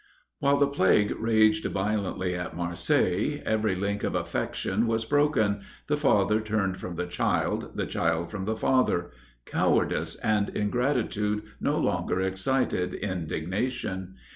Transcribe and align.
While 0.39 0.57
the 0.57 0.65
plague 0.65 1.11
raged 1.19 1.63
violently 1.67 2.33
at 2.33 2.57
Marseilles, 2.57 3.39
every 3.45 3.75
link 3.75 4.03
of 4.03 4.15
affection 4.15 4.87
was 4.87 5.05
broken, 5.05 5.61
the 5.85 5.95
father 5.95 6.39
turned 6.41 6.77
from 6.77 6.95
the 6.95 7.05
child, 7.05 7.73
the 7.75 7.85
child 7.85 8.31
from 8.31 8.45
the 8.45 8.57
father; 8.57 9.11
cowardice 9.45 10.15
and 10.15 10.49
ingratitude 10.57 11.43
no 11.59 11.77
longer 11.77 12.19
excited 12.19 12.95
indignation. 12.95 14.15